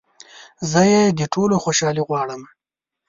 [0.71, 2.49] زه يې د ټولو خوشحالي غواړمه